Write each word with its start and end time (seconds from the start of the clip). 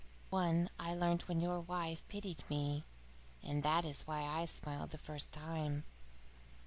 One 0.31 0.71
I 0.79 0.95
learnt 0.95 1.27
when 1.27 1.39
your 1.39 1.59
wife 1.61 2.01
pitied 2.07 2.41
me, 2.49 2.85
and 3.43 3.61
that 3.61 3.85
is 3.85 4.07
why 4.07 4.23
I 4.23 4.45
smiled 4.45 4.89
the 4.89 4.97
first 4.97 5.31
time. 5.31 5.83